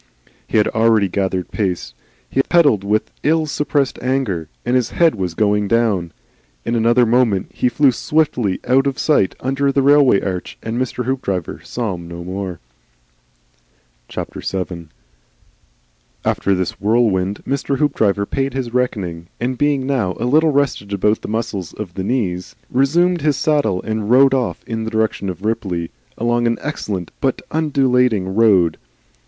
He 0.47 0.57
had 0.57 0.67
already 0.69 1.07
gathered 1.07 1.51
pace. 1.51 1.93
He 2.27 2.41
pedalled 2.41 2.83
with 2.83 3.11
ill 3.21 3.45
suppressed 3.45 3.99
anger, 4.01 4.49
and 4.65 4.75
his 4.75 4.89
head 4.89 5.13
was 5.13 5.35
going 5.35 5.67
down. 5.67 6.11
In 6.65 6.73
another 6.73 7.05
moment 7.05 7.51
he 7.53 7.69
flew 7.69 7.91
swiftly 7.91 8.59
out 8.67 8.87
of 8.87 8.97
sight 8.97 9.35
under 9.41 9.71
the 9.71 9.83
railway 9.83 10.19
arch, 10.19 10.57
and 10.63 10.79
Mr. 10.81 11.05
Hoopdriver 11.05 11.61
saw 11.63 11.93
him 11.93 12.07
no 12.07 12.23
more. 12.23 12.59
VII. 14.11 14.87
After 16.25 16.55
this 16.55 16.81
whirlwind 16.81 17.43
Mr. 17.45 17.77
Hoopdriver 17.77 18.25
paid 18.25 18.55
his 18.55 18.73
reckoning 18.73 19.27
and 19.39 19.55
being 19.55 19.85
now 19.85 20.15
a 20.19 20.25
little 20.25 20.51
rested 20.51 20.93
about 20.93 21.21
the 21.21 21.27
muscles 21.27 21.73
of 21.73 21.93
the 21.93 22.03
knees 22.03 22.55
resumed 22.71 23.21
his 23.21 23.37
saddle 23.37 23.83
and 23.83 24.09
rode 24.09 24.33
on 24.33 24.55
in 24.65 24.83
the 24.83 24.89
direction 24.89 25.29
of 25.29 25.45
Ripley, 25.45 25.91
along 26.17 26.47
an 26.47 26.57
excellent 26.59 27.11
but 27.21 27.43
undulating 27.51 28.33
road. 28.33 28.79